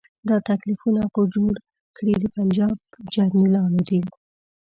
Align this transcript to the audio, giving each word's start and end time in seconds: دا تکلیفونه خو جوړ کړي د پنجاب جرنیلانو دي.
دا 0.29 0.37
تکلیفونه 0.49 1.01
خو 1.11 1.21
جوړ 1.33 1.53
کړي 1.97 2.13
د 2.19 2.25
پنجاب 2.35 2.75
جرنیلانو 3.13 3.79
دي. 3.89 3.99